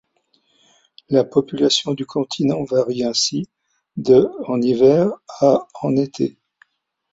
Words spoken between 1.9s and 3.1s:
du continent varie